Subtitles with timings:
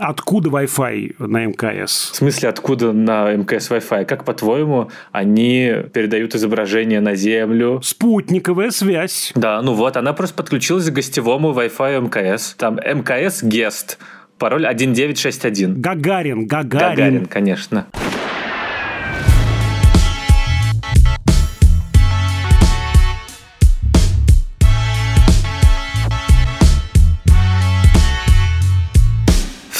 [0.00, 2.12] Откуда Wi-Fi на МКС?
[2.12, 4.06] В смысле, откуда на МКС Wi-Fi?
[4.06, 7.80] Как, по-твоему, они передают изображение на Землю?
[7.82, 9.32] Спутниковая связь.
[9.34, 12.54] Да, ну вот, она просто подключилась к гостевому Wi-Fi МКС.
[12.54, 13.98] Там МКС Guest.
[14.38, 15.82] Пароль 1961.
[15.82, 16.96] Гагарин, Гагарин.
[16.96, 17.86] Гагарин, конечно.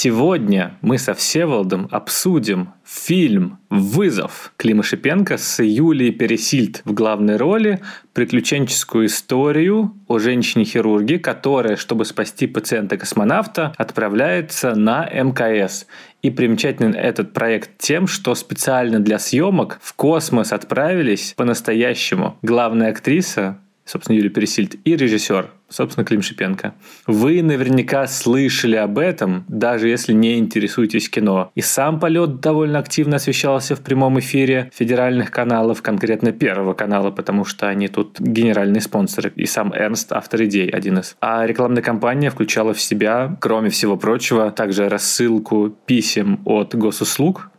[0.00, 7.80] Сегодня мы со Всеволодом обсудим фильм «Вызов» Клима Шипенко с Юлией Пересильд в главной роли,
[8.12, 15.88] приключенческую историю о женщине-хирурге, которая, чтобы спасти пациента-космонавта, отправляется на МКС.
[16.22, 23.58] И примечателен этот проект тем, что специально для съемок в космос отправились по-настоящему главная актриса
[23.88, 26.74] собственно, Юлия Пересильд, и режиссер, собственно, Клим Шипенко.
[27.06, 31.50] Вы наверняка слышали об этом, даже если не интересуетесь кино.
[31.54, 37.44] И сам полет довольно активно освещался в прямом эфире федеральных каналов, конкретно Первого канала, потому
[37.44, 39.32] что они тут генеральные спонсоры.
[39.36, 41.16] И сам Эрнст, автор идей, один из.
[41.20, 47.50] А рекламная кампания включала в себя, кроме всего прочего, также рассылку писем от госуслуг,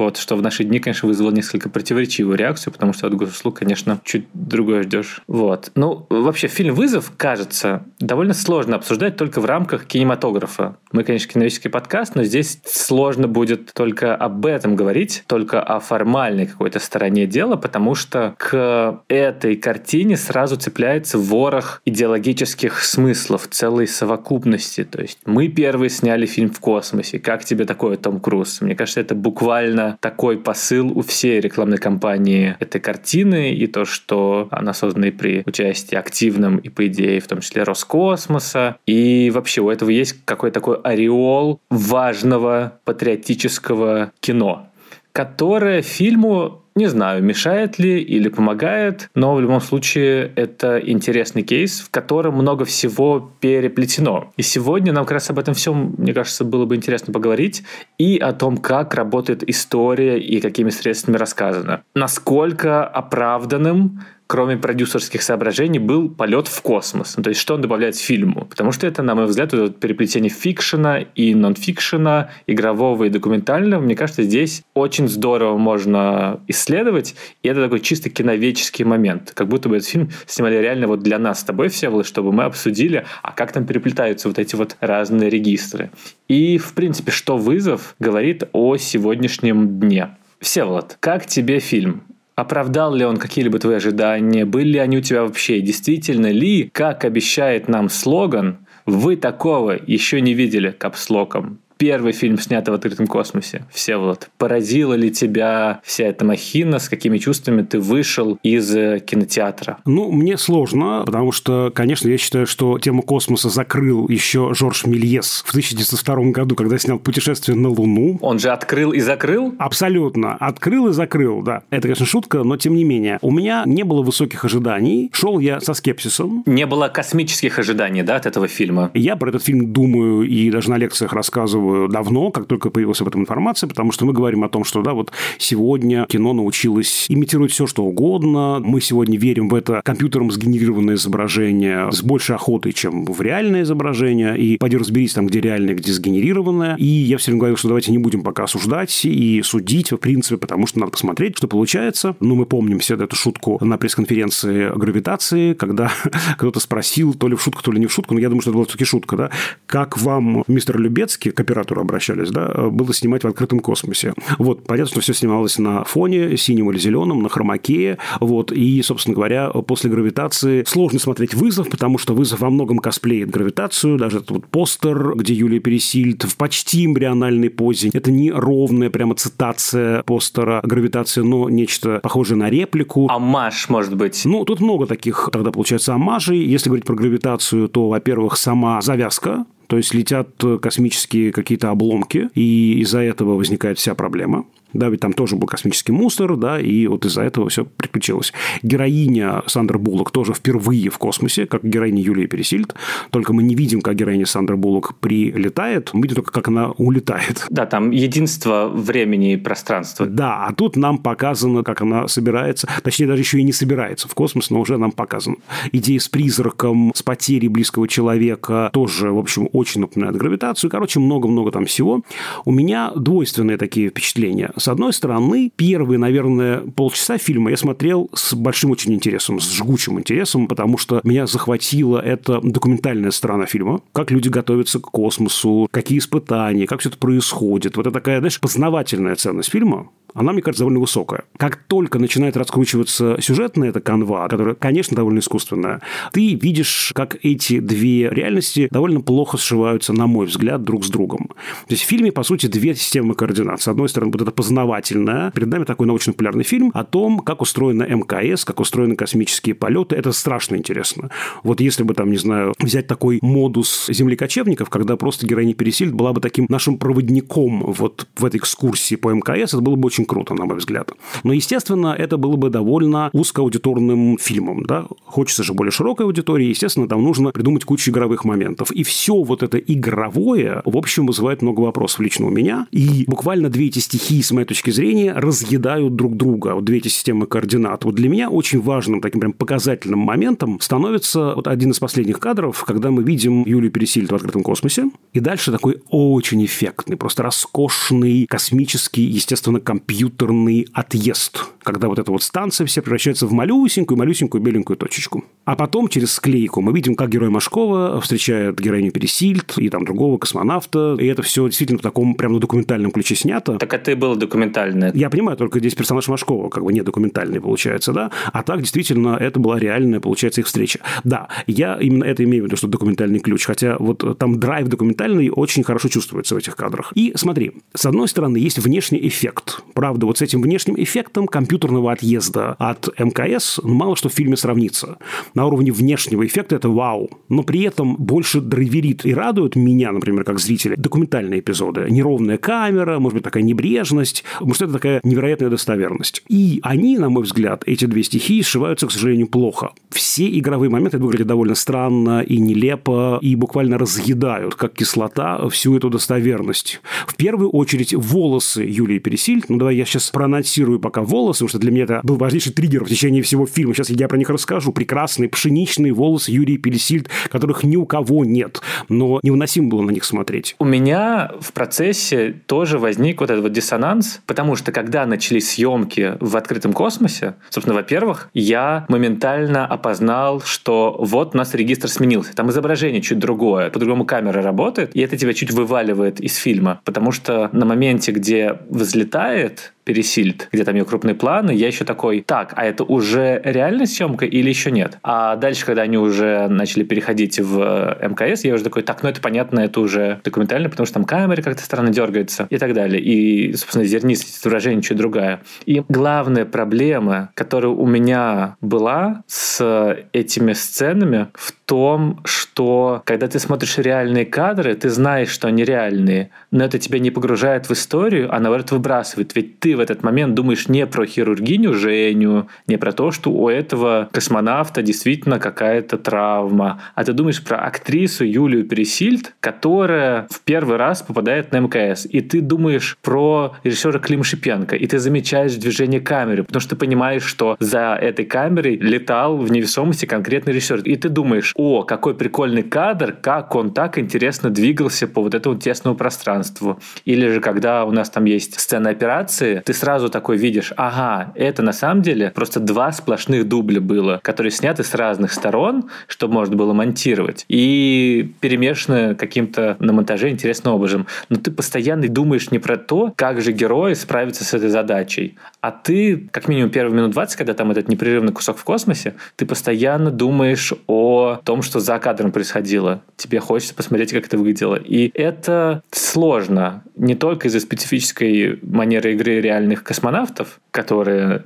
[0.00, 4.00] вот, что в наши дни, конечно, вызвало несколько противоречивую реакцию, потому что от госуслуг, конечно,
[4.02, 5.20] чуть другое ждешь.
[5.26, 5.70] Вот.
[5.74, 10.76] Ну, вообще, фильм «Вызов», кажется, довольно сложно обсуждать только в рамках кинематографа.
[10.92, 16.46] Мы, конечно, киновический подкаст, но здесь сложно будет только об этом говорить, только о формальной
[16.46, 24.84] какой-то стороне дела, потому что к этой картине сразу цепляется ворох идеологических смыслов, целой совокупности.
[24.84, 27.18] То есть мы первые сняли фильм в космосе.
[27.18, 28.60] Как тебе такое, Том Круз?
[28.60, 34.48] Мне кажется, это буквально такой посыл у всей рекламной кампании этой картины, и то, что
[34.50, 38.76] она создана и при участии активном, и по идее, в том числе Роскосмоса.
[38.86, 44.68] И вообще у этого есть какой-то такой ореол важного патриотического кино,
[45.12, 51.80] которое фильму не знаю, мешает ли или помогает, но в любом случае это интересный кейс,
[51.80, 54.32] в котором много всего переплетено.
[54.36, 57.62] И сегодня нам как раз об этом всем, мне кажется, было бы интересно поговорить
[57.98, 61.82] и о том, как работает история и какими средствами рассказана.
[61.94, 67.16] Насколько оправданным кроме продюсерских соображений, был полет в космос.
[67.16, 68.44] Ну, то есть, что он добавляет фильму.
[68.44, 73.96] Потому что это, на мой взгляд, вот переплетение фикшена и нон-фикшена, игрового и документального, мне
[73.96, 77.16] кажется, здесь очень здорово можно исследовать.
[77.42, 79.32] И это такой чисто киновеческий момент.
[79.34, 82.44] Как будто бы этот фильм снимали реально вот для нас с тобой, Всеволод, чтобы мы
[82.44, 85.90] обсудили, а как там переплетаются вот эти вот разные регистры.
[86.28, 90.10] И, в принципе, что вызов говорит о сегодняшнем дне.
[90.38, 92.04] Всеволод, как тебе фильм?
[92.40, 94.46] Оправдал ли он какие-либо твои ожидания?
[94.46, 95.60] Были ли они у тебя вообще?
[95.60, 101.58] Действительно ли, как обещает нам слоган, вы такого еще не видели капслоком?
[101.80, 104.28] Первый фильм, снятый в открытом космосе, Всеволод.
[104.36, 106.78] Поразила ли тебя вся эта махина?
[106.78, 109.78] С какими чувствами ты вышел из э, кинотеатра?
[109.86, 115.42] Ну, мне сложно, потому что, конечно, я считаю, что тему космоса закрыл еще Жорж Мильес
[115.46, 118.18] в 1902 году, когда снял «Путешествие на Луну».
[118.20, 119.54] Он же открыл и закрыл?
[119.58, 120.34] Абсолютно.
[120.34, 121.62] Открыл и закрыл, да.
[121.70, 123.18] Это, конечно, шутка, но тем не менее.
[123.22, 125.10] У меня не было высоких ожиданий.
[125.14, 126.42] Шел я со скепсисом.
[126.44, 128.90] Не было космических ожиданий, да, от этого фильма?
[128.92, 133.08] Я про этот фильм думаю и даже на лекциях рассказываю давно, как только появилась об
[133.08, 137.52] этом информация, потому что мы говорим о том, что да, вот сегодня кино научилось имитировать
[137.52, 138.60] все, что угодно.
[138.64, 144.38] Мы сегодня верим в это компьютером сгенерированное изображение с большей охотой, чем в реальное изображение.
[144.38, 146.76] И пойди разберись там, где реальное, где сгенерированное.
[146.76, 150.36] И я все время говорил, что давайте не будем пока осуждать и судить, в принципе,
[150.36, 152.16] потому что надо посмотреть, что получается.
[152.20, 155.90] Ну, мы помним все эту шутку на пресс-конференции гравитации, когда
[156.38, 158.50] кто-то спросил, то ли в шутку, то ли не в шутку, но я думаю, что
[158.50, 159.30] это была все-таки шутка, да,
[159.66, 164.14] как вам, мистер Любецкий, копирайтер оператору обращались, да, было снимать в открытом космосе.
[164.38, 169.14] Вот, понятно, что все снималось на фоне, синем или зеленом, на хромакее, вот, и, собственно
[169.14, 174.30] говоря, после гравитации сложно смотреть вызов, потому что вызов во многом косплеит гравитацию, даже этот
[174.30, 180.60] вот постер, где Юлия Пересильд в почти эмбриональной позе, это не ровная прямо цитация постера
[180.64, 183.08] гравитации, но нечто похожее на реплику.
[183.10, 184.22] Амаш, может быть.
[184.24, 186.38] Ну, тут много таких тогда, получается, амажей.
[186.38, 190.30] Если говорить про гравитацию, то, во-первых, сама завязка, то есть летят
[190.60, 194.44] космические какие-то обломки, и из-за этого возникает вся проблема.
[194.72, 198.32] Да, ведь там тоже был космический мусор, да, и вот из-за этого все приключилось.
[198.62, 202.74] Героиня Сандра Буллок тоже впервые в космосе, как героиня Юлия Пересильд,
[203.10, 207.46] только мы не видим, как героиня Сандра Буллок прилетает, мы видим только, как она улетает.
[207.50, 210.06] Да, там единство времени и пространства.
[210.06, 214.14] Да, а тут нам показано, как она собирается, точнее, даже еще и не собирается в
[214.14, 215.36] космос, но уже нам показано.
[215.72, 220.70] Идея с призраком, с потерей близкого человека тоже, в общем, очень напоминает гравитацию.
[220.70, 222.02] Короче, много-много там всего.
[222.44, 224.52] У меня двойственные такие впечатления.
[224.60, 229.98] С одной стороны, первые, наверное, полчаса фильма я смотрел с большим очень интересом, с жгучим
[229.98, 233.80] интересом, потому что меня захватила эта документальная сторона фильма.
[233.92, 237.78] Как люди готовятся к космосу, какие испытания, как все это происходит.
[237.78, 241.24] Вот это такая, знаешь, познавательная ценность фильма она, мне кажется, довольно высокая.
[241.36, 245.80] Как только начинает раскручиваться сюжетная эта канва, которая, конечно, довольно искусственная,
[246.12, 251.28] ты видишь, как эти две реальности довольно плохо сшиваются, на мой взгляд, друг с другом.
[251.66, 253.60] То есть в фильме, по сути, две системы координат.
[253.60, 257.84] С одной стороны, вот это познавательное, перед нами такой научно-популярный фильм о том, как устроена
[257.84, 259.96] МКС, как устроены космические полеты.
[259.96, 261.10] Это страшно интересно.
[261.42, 266.12] Вот если бы там, не знаю, взять такой модус землекочевников, когда просто героиня Пересильд была
[266.12, 270.06] бы таким нашим проводником вот в этой экскурсии по МКС, это было бы очень очень
[270.06, 270.92] круто, на мой взгляд.
[271.24, 274.64] Но, естественно, это было бы довольно узкоаудиторным фильмом.
[274.64, 274.86] Да?
[275.04, 278.70] Хочется же более широкой аудитории, естественно, там нужно придумать кучу игровых моментов.
[278.72, 282.66] И все вот это игровое, в общем, вызывает много вопросов лично у меня.
[282.70, 286.54] И буквально две эти стихии, с моей точки зрения, разъедают друг друга.
[286.54, 287.84] Вот две эти системы координат.
[287.84, 292.64] Вот для меня очень важным таким прям показательным моментом становится вот один из последних кадров,
[292.64, 294.90] когда мы видим Юлию Пересильд в открытом космосе.
[295.12, 302.10] И дальше такой очень эффектный, просто роскошный космический, естественно, компьютер компьютерный отъезд, когда вот эта
[302.10, 305.24] вот станция вся превращается в малюсенькую-малюсенькую беленькую точечку.
[305.44, 310.18] А потом через склейку мы видим, как герой Машкова встречает героиню Пересильд и там другого
[310.18, 310.96] космонавта.
[310.98, 313.56] И это все действительно в таком прям на документальном ключе снято.
[313.58, 314.92] Так это и было документальное.
[314.94, 318.10] Я понимаю, только здесь персонаж Машкова как бы не документальный получается, да?
[318.32, 320.80] А так действительно это была реальная, получается, их встреча.
[321.04, 323.44] Да, я именно это имею в виду, что документальный ключ.
[323.44, 326.92] Хотя вот там драйв документальный очень хорошо чувствуется в этих кадрах.
[326.94, 329.62] И смотри, с одной стороны, есть внешний эффект.
[329.74, 334.98] Правда, вот с этим внешним эффектом компьютерного отъезда от МКС мало что в фильме сравнится.
[335.34, 337.10] На уровне внешнего эффекта это вау.
[337.28, 341.86] Но при этом больше драйверит и радует меня, например, как зрителя, документальные эпизоды.
[341.90, 346.22] Неровная камера, может быть, такая небрежность, может, это такая невероятная достоверность.
[346.28, 349.72] И они, на мой взгляд, эти две стихии сшиваются, к сожалению, плохо.
[349.90, 355.90] Все игровые моменты выглядят довольно странно и нелепо, и буквально разъедают, как кислота, всю эту
[355.90, 356.80] достоверность.
[357.08, 361.58] В первую очередь, волосы Юлии Пересильд, ну, давай я сейчас проанонсирую пока волосы, потому что
[361.58, 363.74] для меня это был важнейший триггер в течение всего фильма.
[363.74, 364.72] Сейчас я про них расскажу.
[364.72, 368.60] Прекрасные пшеничные волосы Юрия Пересильд, которых ни у кого нет.
[368.88, 370.56] Но невыносимо было на них смотреть.
[370.58, 376.16] У меня в процессе тоже возник вот этот вот диссонанс, потому что когда начались съемки
[376.20, 382.34] в открытом космосе, собственно, во-первых, я моментально опознал, что вот у нас регистр сменился.
[382.34, 387.12] Там изображение чуть другое, по-другому камера работает, и это тебя чуть вываливает из фильма, потому
[387.12, 392.22] что на моменте, где взлетает, лет Пересильд, где там ее крупные планы, я еще такой,
[392.26, 394.98] так, а это уже реальная съемка или еще нет?
[395.04, 399.08] А дальше, когда они уже начали переходить в э, МКС, я уже такой, так, ну
[399.08, 403.00] это понятно, это уже документально, потому что там камера как-то странно дергается и так далее.
[403.00, 405.40] И, собственно, зернистость изображения чуть другая.
[405.66, 413.38] И главная проблема, которая у меня была с этими сценами в том, что когда ты
[413.38, 418.34] смотришь реальные кадры, ты знаешь, что они реальные, но это тебя не погружает в историю,
[418.34, 419.36] а наоборот выбрасывает.
[419.36, 423.48] Ведь ты в этот момент думаешь не про хирургиню Женю, не про то, что у
[423.48, 430.76] этого космонавта действительно какая-то травма, а ты думаешь про актрису Юлию Пересильд, которая в первый
[430.76, 432.06] раз попадает на МКС.
[432.06, 436.76] И ты думаешь про режиссера Клима Шипенко, и ты замечаешь движение камеры, потому что ты
[436.76, 440.80] понимаешь, что за этой камерой летал в невесомости конкретный режиссер.
[440.80, 445.56] И ты думаешь, о, какой прикольный кадр, как он так интересно двигался по вот этому
[445.56, 446.80] тесному пространству.
[447.04, 451.62] Или же, когда у нас там есть сцена операции, ты сразу такой видишь, ага, это
[451.62, 456.56] на самом деле просто два сплошных дубля было, которые сняты с разных сторон, чтобы можно
[456.56, 461.06] было монтировать, и перемешаны каким-то на монтаже интересным образом.
[461.28, 465.70] Но ты постоянно думаешь не про то, как же герой справится с этой задачей, а
[465.70, 470.10] ты, как минимум первые минут 20, когда там этот непрерывный кусок в космосе, ты постоянно
[470.10, 473.02] думаешь о том, что за кадром происходило.
[473.16, 474.76] Тебе хочется посмотреть, как это выглядело.
[474.76, 476.82] И это сложно.
[476.96, 480.99] Не только из-за специфической манеры игры реальных космонавтов, которые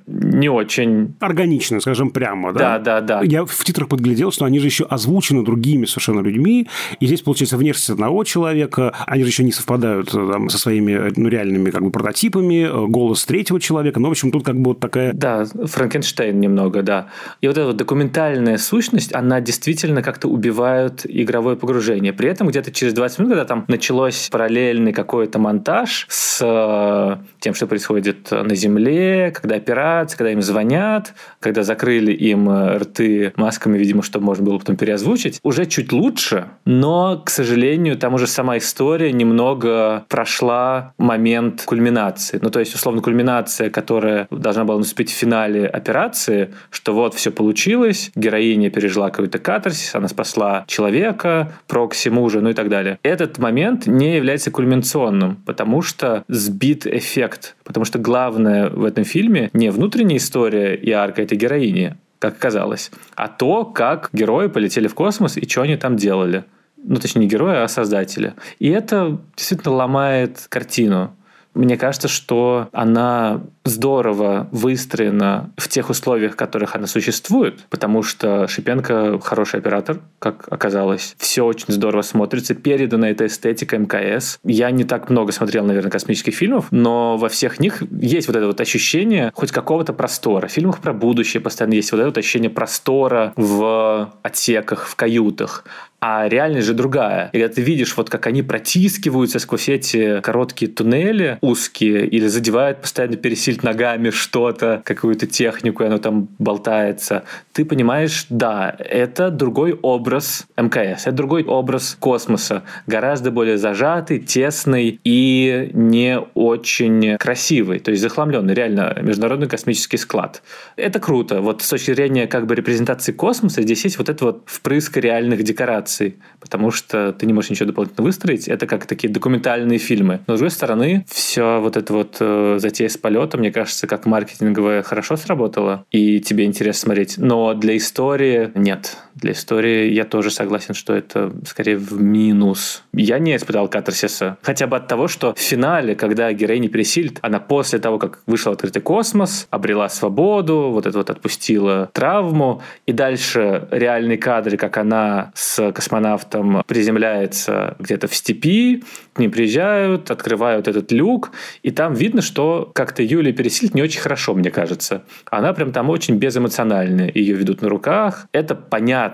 [0.06, 1.14] не очень...
[1.20, 2.78] Органичны, скажем прямо, да?
[2.78, 3.20] Да, да, да.
[3.22, 6.68] Я в титрах подглядел, что они же еще озвучены другими совершенно людьми,
[7.00, 11.12] и здесь, получается, внешность одного человека, они же еще не совпадают э, там, со своими
[11.16, 14.70] ну, реальными как бы прототипами, э, голос третьего человека, ну, в общем, тут как бы
[14.70, 15.12] вот такая...
[15.12, 17.08] Да, Франкенштейн немного, да.
[17.40, 22.12] И вот эта вот документальная сущность, она действительно как-то убивает игровое погружение.
[22.12, 27.52] При этом где-то через 20 минут, когда там началось параллельный какой-то монтаж с э, тем,
[27.52, 33.76] что происходит на Земле, когда операция, когда им звонят, когда закрыли им э, рты масками,
[33.76, 38.56] видимо, чтобы можно было потом переозвучить, уже чуть лучше, но, к сожалению, там уже сама
[38.56, 42.38] история немного прошла момент кульминации.
[42.40, 47.30] Ну, то есть, условно, кульминация, которая должна была наступить в финале операции, что вот все
[47.30, 52.98] получилось, героиня пережила какой-то катарсис, она спасла человека, прокси мужа, ну и так далее.
[53.02, 57.33] Этот момент не является кульминационным, потому что сбит эффект,
[57.64, 62.90] потому что главное в этом фильме не внутренняя история и арка этой героини, как оказалось,
[63.16, 66.44] а то, как герои полетели в космос и что они там делали.
[66.76, 68.34] Ну, точнее, не герои, а создатели.
[68.58, 71.14] И это действительно ломает картину.
[71.54, 78.46] Мне кажется, что она здорово выстроена в тех условиях, в которых она существует, потому что
[78.46, 81.14] Шипенко хороший оператор, как оказалось.
[81.18, 84.38] Все очень здорово смотрится, передана эта эстетика МКС.
[84.44, 88.46] Я не так много смотрел, наверное, космических фильмов, но во всех них есть вот это
[88.46, 90.46] вот ощущение хоть какого-то простора.
[90.48, 95.64] В фильмах про будущее постоянно есть вот это вот ощущение простора в отсеках, в каютах
[96.06, 97.30] а реальность же другая.
[97.32, 102.82] И когда ты видишь, вот как они протискиваются сквозь эти короткие туннели узкие или задевают
[102.82, 103.16] постоянно
[103.54, 110.46] пересилить ногами что-то, какую-то технику, и оно там болтается, ты понимаешь, да, это другой образ
[110.56, 118.02] МКС, это другой образ космоса, гораздо более зажатый, тесный и не очень красивый, то есть
[118.02, 120.42] захламленный, реально, международный космический склад.
[120.76, 121.40] Это круто.
[121.40, 125.42] Вот с точки зрения как бы репрезентации космоса здесь есть вот это вот впрыск реальных
[125.42, 128.48] декораций потому что ты не можешь ничего дополнительно выстроить.
[128.48, 130.20] Это как такие документальные фильмы.
[130.26, 134.06] Но, с другой стороны, все вот это вот э, затея с полетом, мне кажется, как
[134.06, 137.18] маркетинговая хорошо сработала, и тебе интересно смотреть.
[137.18, 138.96] Но для истории нет.
[139.24, 142.84] Для истории я тоже согласен, что это скорее в минус.
[142.92, 144.36] Я не испытал катарсиса.
[144.42, 148.52] Хотя бы от того, что в финале, когда героиня пересилит, она после того, как вышел
[148.52, 154.76] в открытый космос, обрела свободу, вот это вот отпустила травму, и дальше реальные кадры, как
[154.76, 161.30] она с космонавтом приземляется где-то в степи, к ним приезжают, открывают этот люк,
[161.62, 165.04] и там видно, что как-то Юлия пересилит не очень хорошо, мне кажется.
[165.30, 167.10] Она прям там очень безэмоциональная.
[167.14, 168.26] Ее ведут на руках.
[168.32, 169.13] Это понятно.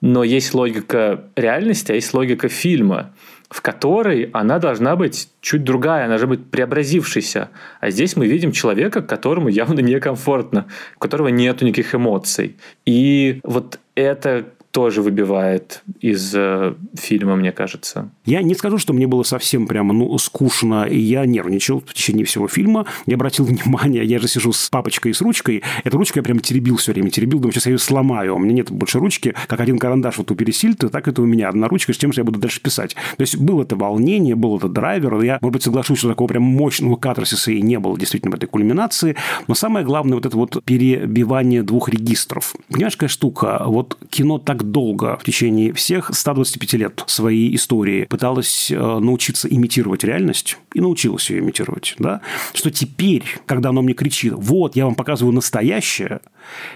[0.00, 3.12] Но есть логика реальности, а есть логика фильма
[3.50, 7.50] в которой она должна быть чуть другая, она должна быть преобразившейся.
[7.80, 12.56] А здесь мы видим человека, которому явно некомфортно, у которого нет никаких эмоций.
[12.86, 18.10] И вот это тоже выбивает из э, фильма, мне кажется.
[18.24, 22.24] Я не скажу, что мне было совсем прямо ну, скучно, и я нервничал в течение
[22.24, 22.86] всего фильма.
[23.06, 25.62] Я обратил внимание, я же сижу с папочкой и с ручкой.
[25.82, 28.36] Эту ручку я прям теребил все время, теребил, думаю, сейчас я ее сломаю.
[28.36, 31.48] У меня нет больше ручки, как один карандаш вот у Пересильта, так это у меня
[31.48, 32.94] одна ручка, с тем, что я буду дальше писать.
[33.16, 35.20] То есть было это волнение, был это драйвер.
[35.20, 38.46] Я, может быть, соглашусь, что такого прям мощного катарсиса и не было действительно в этой
[38.46, 39.16] кульминации.
[39.48, 42.54] Но самое главное, вот это вот перебивание двух регистров.
[42.68, 43.62] Понимаешь, какая штука?
[43.66, 49.48] Вот кино так так долго в течение всех 125 лет своей истории пыталась э, научиться
[49.48, 52.20] имитировать реальность и научилась ее имитировать, да,
[52.52, 56.20] что теперь, когда оно мне кричит, вот, я вам показываю настоящее,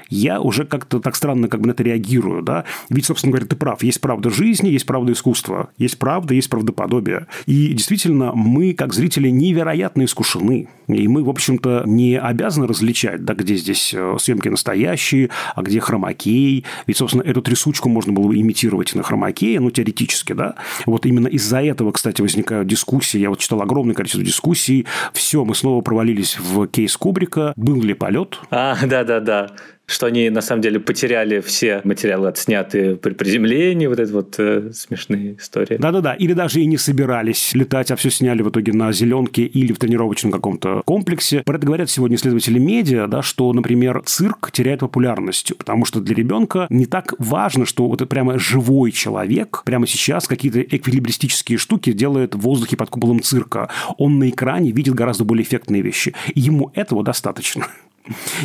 [0.09, 2.65] я уже как-то так странно как бы на это реагирую, да.
[2.91, 3.83] Ведь, собственно говоря, ты прав.
[3.83, 5.71] Есть правда жизни, есть правда искусства.
[5.79, 7.27] Есть правда, есть правдоподобие.
[7.47, 10.69] И действительно, мы, как зрители, невероятно искушены.
[10.87, 15.81] И мы, в общем-то, не обязаны различать, да, где здесь э, съемки настоящие, а где
[15.81, 16.65] хромакей.
[16.87, 20.57] Ведь, собственно, эту трясучку можно было бы имитировать на хромакее, ну, теоретически, да.
[20.87, 23.19] Вот именно из-за этого, кстати, возникают дискуссии.
[23.19, 24.87] Я вот читал огромное количество дискуссий.
[25.13, 27.53] Все, мы снова провалились в кейс Кубрика.
[27.57, 28.39] Был ли полет?
[28.51, 29.51] А, да-да-да
[29.87, 34.71] что они на самом деле потеряли все материалы отснятые при приземлении, вот это вот э,
[34.73, 35.77] смешные истории.
[35.77, 39.73] Да-да-да, или даже и не собирались летать, а все сняли в итоге на зеленке или
[39.73, 41.43] в тренировочном каком-то комплексе.
[41.45, 46.15] Про это говорят сегодня исследователи медиа, да, что, например, цирк теряет популярность, потому что для
[46.15, 51.93] ребенка не так важно, что вот это прямо живой человек прямо сейчас какие-то эквилибристические штуки
[51.93, 53.69] делает в воздухе под куполом цирка.
[53.99, 56.15] Он на экране видит гораздо более эффектные вещи.
[56.35, 57.67] Ему этого достаточно.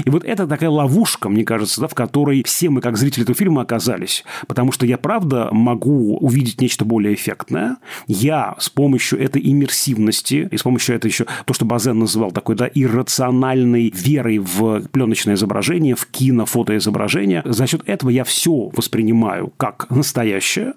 [0.05, 3.37] И вот это такая ловушка, мне кажется, да, в которой все мы, как зрители этого
[3.37, 4.23] фильма, оказались.
[4.47, 7.77] Потому что я, правда, могу увидеть нечто более эффектное.
[8.07, 12.55] Я с помощью этой иммерсивности и с помощью этой еще, то, что Базен называл такой,
[12.55, 19.51] да, иррациональной верой в пленочное изображение, в кино, фотоизображение, за счет этого я все воспринимаю
[19.57, 20.73] как настоящее,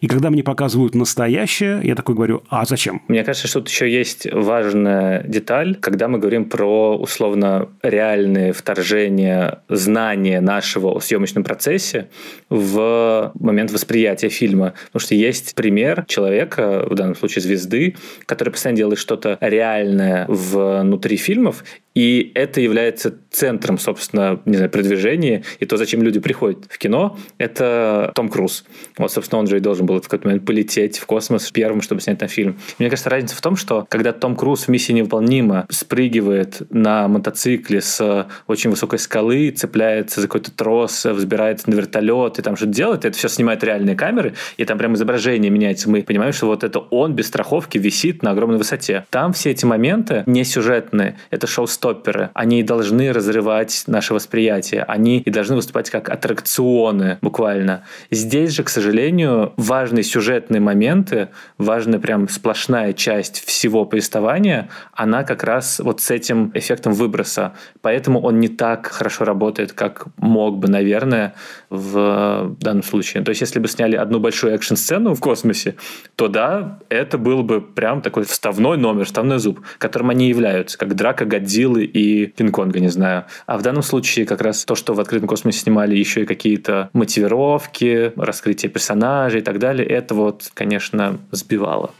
[0.00, 3.02] и когда мне показывают настоящее, я такой говорю, а зачем?
[3.08, 9.62] Мне кажется, что тут еще есть важная деталь, когда мы говорим про условно реальные вторжения
[9.68, 12.08] знания нашего о съемочном процессе
[12.48, 14.74] в момент восприятия фильма.
[14.86, 21.16] Потому что есть пример человека, в данном случае звезды, который постоянно делает что-то реальное внутри
[21.16, 21.64] фильмов,
[21.94, 25.44] и это является центром, собственно, не знаю, продвижения.
[25.60, 28.64] И то, зачем люди приходят в кино, это Том Круз.
[28.98, 32.00] Вот, собственно, он же и должен был в какой-то момент полететь в космос первым, чтобы
[32.00, 32.58] снять там фильм.
[32.78, 37.80] Мне кажется, разница в том, что когда Том Круз в «Миссии невыполнима» спрыгивает на мотоцикле
[37.80, 43.04] с очень высокой скалы, цепляется за какой-то трос, взбирается на вертолет и там что-то делает,
[43.04, 45.88] это все снимает реальные камеры, и там прям изображение меняется.
[45.88, 49.06] Мы понимаем, что вот это он без страховки висит на огромной высоте.
[49.10, 51.16] Там все эти моменты не сюжетные.
[51.30, 52.30] Это шоу стопперы.
[52.32, 54.84] Они должны разрывать наше восприятие.
[54.84, 57.82] Они и должны выступать как аттракционы буквально.
[58.10, 65.44] Здесь же, к сожалению, важные сюжетные моменты, важная прям сплошная часть всего повествования, она как
[65.44, 67.52] раз вот с этим эффектом выброса.
[67.82, 71.34] Поэтому он не так хорошо работает, как мог бы, наверное,
[71.68, 73.24] в данном случае.
[73.24, 75.74] То есть, если бы сняли одну большую экшн-сцену в космосе,
[76.16, 80.94] то да, это был бы прям такой вставной номер, вставной зуб, которым они являются, как
[80.94, 83.24] драка Годзиллы и Кинг-Конга, не знаю.
[83.46, 86.90] А в данном случае как раз то, что в открытом космосе снимали еще и какие-то
[86.92, 91.90] мотивировки, раскрытие персонажей и так далее, это вот, конечно, сбивало.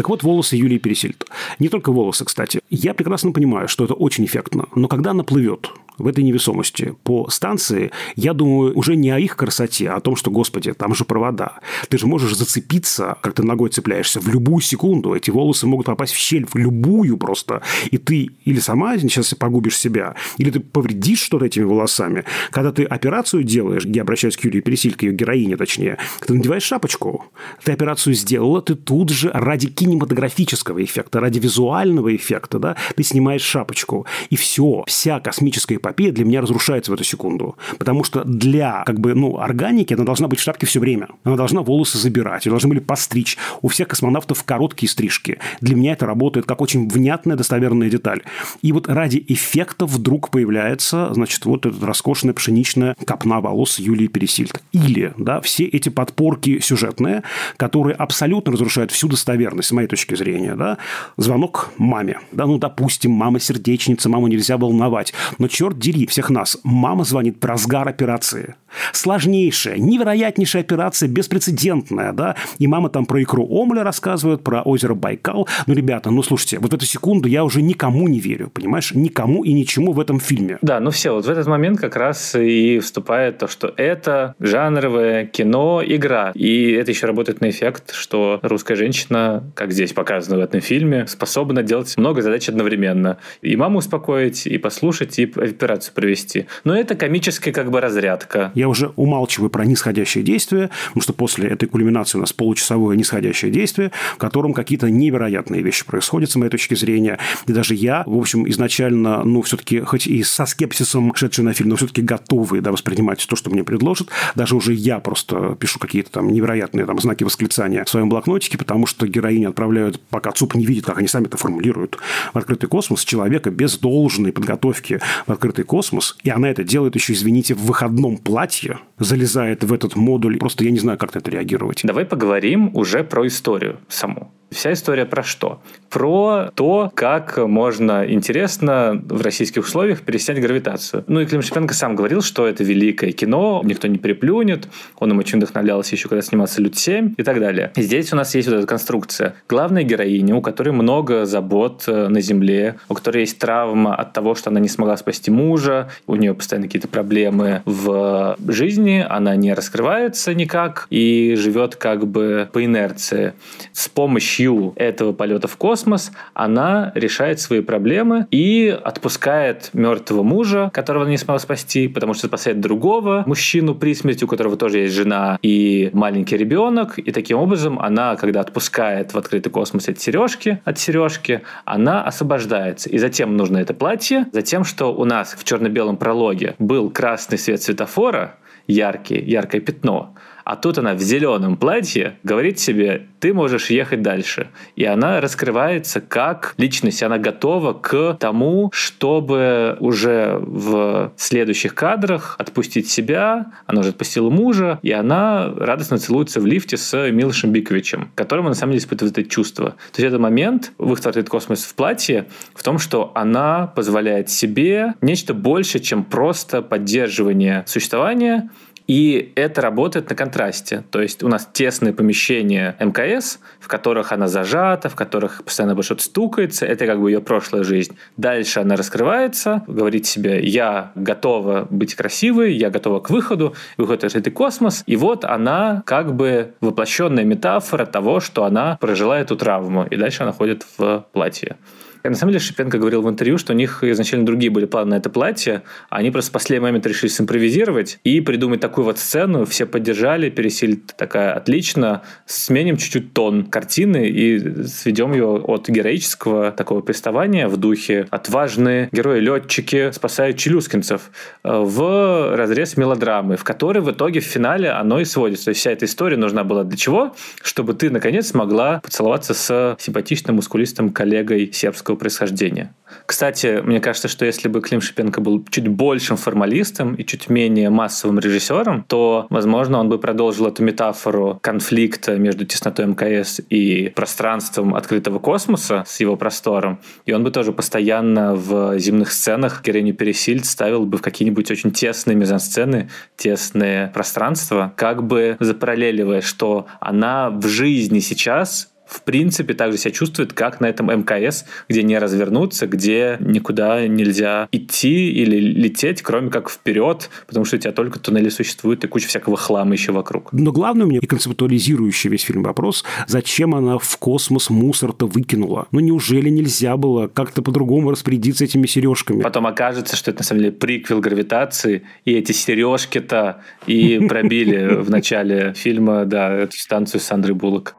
[0.00, 1.26] Так вот, волосы Юлии Пересильд.
[1.58, 2.60] Не только волосы, кстати.
[2.70, 4.66] Я прекрасно понимаю, что это очень эффектно.
[4.74, 9.36] Но когда она плывет в этой невесомости по станции, я думаю уже не о их
[9.36, 11.58] красоте, а о том, что, господи, там же провода.
[11.88, 15.14] Ты же можешь зацепиться, как ты ногой цепляешься, в любую секунду.
[15.14, 17.62] Эти волосы могут попасть в щель, в любую просто.
[17.90, 22.24] И ты или сама сейчас погубишь себя, или ты повредишь что-то этими волосами.
[22.50, 27.26] Когда ты операцию делаешь, я обращаюсь к Юлии Пересильке, ее героине точнее, ты надеваешь шапочку.
[27.62, 33.42] Ты операцию сделала, ты тут же ради кинематографического эффекта, ради визуального эффекта, да, ты снимаешь
[33.42, 34.06] шапочку.
[34.30, 37.56] И все, вся космическая эпопея для меня разрушается в эту секунду.
[37.78, 41.08] Потому что для как бы, ну, органики она должна быть в шапке все время.
[41.24, 43.36] Она должна волосы забирать, ее должны были постричь.
[43.62, 45.38] У всех космонавтов короткие стрижки.
[45.60, 48.22] Для меня это работает как очень внятная достоверная деталь.
[48.62, 54.62] И вот ради эффекта вдруг появляется, значит, вот эта роскошная пшеничная копна волос Юлии Пересильд.
[54.72, 57.22] Или, да, все эти подпорки сюжетные,
[57.56, 60.78] которые абсолютно разрушают всю достоверность, с моей точки зрения, да.
[61.16, 62.18] Звонок маме.
[62.32, 65.14] Да, ну, допустим, мама сердечница, маму нельзя волновать.
[65.38, 68.54] Но, черт дери всех нас, мама звонит про разгар операции.
[68.92, 75.48] Сложнейшая, невероятнейшая операция, беспрецедентная, да, и мама там про икру Омля рассказывает, про озеро Байкал.
[75.66, 78.92] Ну, ребята, ну, слушайте, вот в эту секунду я уже никому не верю, понимаешь?
[78.94, 80.58] Никому и ничему в этом фильме.
[80.62, 85.26] Да, ну все, вот в этот момент как раз и вступает то, что это жанровое
[85.26, 86.32] кино, игра.
[86.34, 91.06] И это еще работает на эффект, что русская женщина, как здесь показано в этом фильме,
[91.06, 93.18] способна делать много задач одновременно.
[93.42, 96.46] И маму успокоить, и послушать, и операцию провести.
[96.64, 98.52] Но это комическая как бы разрядка.
[98.60, 103.50] Я уже умалчиваю про нисходящее действие, потому что после этой кульминации у нас получасовое нисходящее
[103.50, 107.18] действие, в котором какие-то невероятные вещи происходят, с моей точки зрения.
[107.46, 111.70] И даже я, в общем, изначально, ну, все-таки, хоть и со скепсисом шедший на фильм,
[111.70, 114.08] но все-таки готовый да, воспринимать то, что мне предложат.
[114.34, 118.84] Даже уже я просто пишу какие-то там невероятные там, знаки восклицания в своем блокнотике, потому
[118.84, 121.96] что героини отправляют, пока ЦУП не видит, как они сами это формулируют,
[122.34, 126.18] в открытый космос человека без должной подготовки в открытый космос.
[126.24, 128.49] И она это делает еще, извините, в выходном платье,
[128.98, 130.38] залезает в этот модуль.
[130.38, 131.82] Просто я не знаю, как на это реагировать.
[131.84, 134.32] Давай поговорим уже про историю саму.
[134.50, 135.60] Вся история про что?
[135.88, 141.04] Про то, как можно интересно в российских условиях переснять гравитацию.
[141.06, 144.66] Ну и Клим Шипенко сам говорил, что это великое кино, никто не переплюнет,
[144.98, 147.72] он им очень вдохновлялся еще, когда снимался «Люд-7» и так далее.
[147.76, 149.34] И здесь у нас есть вот эта конструкция.
[149.48, 154.34] Главная героиня, у которой много забот э, на Земле, у которой есть травма от того,
[154.34, 159.54] что она не смогла спасти мужа, у нее постоянно какие-то проблемы в жизни, она не
[159.54, 163.34] раскрывается никак и живет как бы по инерции.
[163.72, 164.39] С помощью
[164.76, 171.18] этого полета в космос она решает свои проблемы и отпускает мертвого мужа, которого она не
[171.18, 175.90] смогла спасти, потому что спасает другого мужчину при смерти, у которого тоже есть жена и
[175.92, 176.98] маленький ребенок.
[176.98, 182.88] И таким образом она, когда отпускает в открытый космос эти сережки от сережки, она освобождается.
[182.88, 187.62] И затем нужно это платье, затем, что у нас в черно-белом прологе был красный свет
[187.62, 190.14] светофора, яркий, яркое пятно,
[190.50, 194.48] а тут она в зеленом платье говорит себе, ты можешь ехать дальше.
[194.74, 197.04] И она раскрывается как личность.
[197.04, 203.52] Она готова к тому, чтобы уже в следующих кадрах отпустить себя.
[203.66, 208.56] Она уже отпустила мужа, и она радостно целуется в лифте с Милошем Биковичем, которому на
[208.56, 209.76] самом деле испытывает это чувство.
[209.92, 214.94] То есть этот момент в их космос в платье в том, что она позволяет себе
[215.00, 218.50] нечто больше, чем просто поддерживание существования,
[218.90, 220.82] и это работает на контрасте.
[220.90, 226.02] То есть у нас тесные помещения МКС, в которых она зажата, в которых постоянно что-то
[226.02, 226.66] стукается.
[226.66, 227.96] Это как бы ее прошлая жизнь.
[228.16, 234.16] Дальше она раскрывается, говорит себе, я готова быть красивой, я готова к выходу, выходит в
[234.16, 234.82] этот космос.
[234.86, 239.86] И вот она как бы воплощенная метафора того, что она прожила эту травму.
[239.88, 241.58] И дальше она ходит в платье.
[242.02, 244.94] На самом деле Шипенко говорил в интервью, что у них изначально другие были планы на
[244.94, 249.44] это платье, а они просто в последний момент решили симпровизировать и придумать такую вот сцену.
[249.44, 252.02] Все поддержали, пересиль такая отлично.
[252.26, 259.90] Сменим чуть-чуть тон картины и сведем ее от героического такого приставания в духе отважные герои-летчики
[259.92, 261.10] спасают челюскинцев
[261.42, 265.46] в разрез мелодрамы, в которой в итоге в финале оно и сводится.
[265.46, 267.14] То есть вся эта история нужна была для чего?
[267.42, 272.74] Чтобы ты, наконец, смогла поцеловаться с симпатичным, мускулистым коллегой сербского армянского происхождения.
[273.06, 277.70] Кстати, мне кажется, что если бы Клим Шипенко был чуть большим формалистом и чуть менее
[277.70, 284.74] массовым режиссером, то, возможно, он бы продолжил эту метафору конфликта между теснотой МКС и пространством
[284.74, 286.78] открытого космоса с его простором.
[287.06, 291.70] И он бы тоже постоянно в земных сценах героиню Пересильд ставил бы в какие-нибудь очень
[291.70, 299.72] тесные мизансцены, тесные пространства, как бы запараллеливая, что она в жизни сейчас в принципе так
[299.72, 305.36] же себя чувствует, как на этом МКС, где не развернуться, где никуда нельзя идти или
[305.36, 309.72] лететь, кроме как вперед, потому что у тебя только туннели существуют и куча всякого хлама
[309.72, 310.32] еще вокруг.
[310.32, 315.68] Но главное у меня и концептуализирующий весь фильм вопрос, зачем она в космос мусор-то выкинула?
[315.70, 319.22] Ну неужели нельзя было как-то по-другому распорядиться этими сережками?
[319.22, 324.90] Потом окажется, что это на самом деле приквел гравитации, и эти сережки-то и пробили в
[324.90, 327.76] начале фильма, да, эту станцию Сандры Буллок.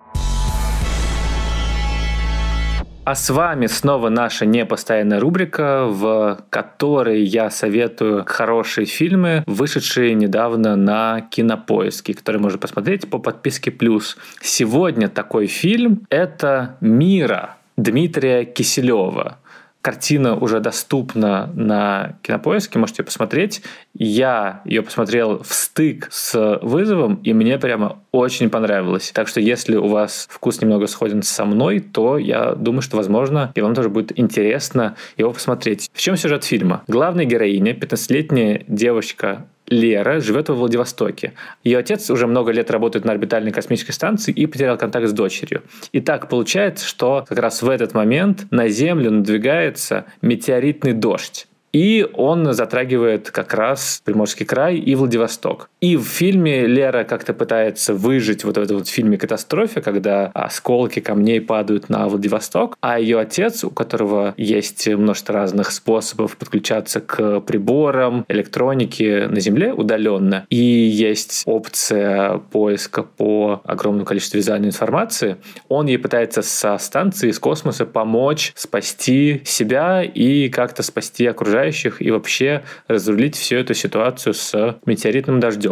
[3.03, 10.75] А с вами снова наша непостоянная рубрика, в которой я советую хорошие фильмы, вышедшие недавно
[10.75, 14.17] на Кинопоиске, которые можно посмотреть по подписке «Плюс».
[14.39, 19.39] Сегодня такой фильм– это «Мира» Дмитрия Киселева.
[19.81, 23.63] Картина уже доступна на Кинопоиске, можете ее посмотреть.
[23.93, 29.11] Я ее посмотрел в стык с вызовом, и мне прямо очень понравилось.
[29.13, 33.51] Так что если у вас вкус немного сходен со мной, то я думаю, что, возможно,
[33.55, 35.89] и вам тоже будет интересно его посмотреть.
[35.93, 36.83] В чем сюжет фильма?
[36.87, 41.33] Главная героиня, 15-летняя девочка Лера живет во Владивостоке.
[41.63, 45.63] Ее отец уже много лет работает на орбитальной космической станции и потерял контакт с дочерью.
[45.93, 51.47] И так получается, что как раз в этот момент на Землю надвигается метеоритный дождь.
[51.73, 55.70] И он затрагивает как раз Приморский край и Владивосток.
[55.81, 60.99] И в фильме Лера как-то пытается выжить вот в этом вот фильме «Катастрофе», когда осколки
[60.99, 67.39] камней падают на Владивосток, а ее отец, у которого есть множество разных способов подключаться к
[67.39, 75.87] приборам, электронике на Земле удаленно, и есть опция поиска по огромному количеству визуальной информации, он
[75.87, 82.61] ей пытается со станции, из космоса помочь спасти себя и как-то спасти окружающих и вообще
[82.87, 85.70] разрулить всю эту ситуацию с метеоритным дождем.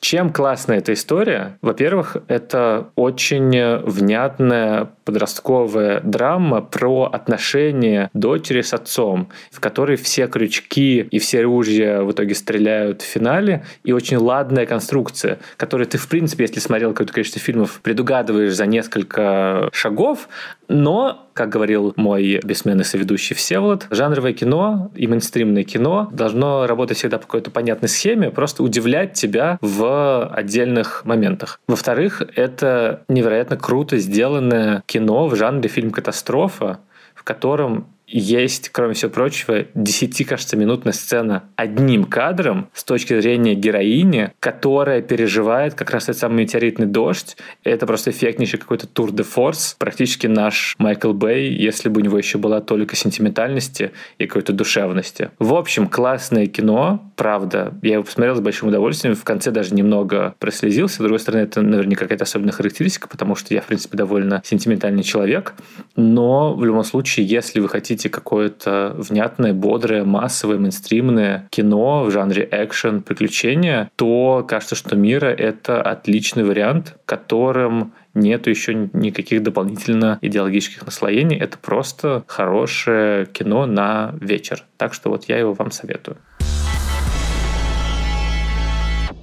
[0.00, 1.58] Чем классна эта история?
[1.62, 11.00] Во-первых, это очень внятная подростковая драма про отношения дочери с отцом, в которой все крючки
[11.00, 16.08] и все ружья в итоге стреляют в финале, и очень ладная конструкция, которую ты, в
[16.08, 20.28] принципе, если смотрел какое-то количество фильмов, предугадываешь за несколько шагов,
[20.68, 27.18] но, как говорил мой бессменный соведущий Всеволод, жанровое кино и мейнстримное кино должно работать всегда
[27.18, 31.60] по какой-то понятной схеме, просто удивлять тебя в отдельных моментах.
[31.68, 36.80] Во-вторых, это невероятно круто сделанное кино в жанре фильм-катастрофа,
[37.14, 43.54] в котором есть, кроме всего прочего, 10, кажется, минутная сцена одним кадром с точки зрения
[43.54, 47.36] героини, которая переживает как раз этот самый метеоритный дождь.
[47.64, 49.74] Это просто эффектнейший какой-то тур де форс.
[49.78, 55.30] Практически наш Майкл Бэй, если бы у него еще была только сентиментальности и какой-то душевности.
[55.40, 57.74] В общем, классное кино, правда.
[57.82, 59.16] Я его посмотрел с большим удовольствием.
[59.16, 60.96] В конце даже немного прослезился.
[60.96, 65.02] С другой стороны, это наверняка какая-то особенная характеристика, потому что я, в принципе, довольно сентиментальный
[65.02, 65.54] человек.
[65.96, 72.10] Но в любом случае, если вы хотите хотите какое-то внятное, бодрое, массовое, мейнстримное кино в
[72.10, 80.18] жанре экшен, приключения, то кажется, что «Мира»— это отличный вариант, которым нету еще никаких дополнительно
[80.20, 81.38] идеологических наслоений.
[81.38, 84.64] Это просто хорошее кино на вечер.
[84.76, 86.18] Так что вот я его вам советую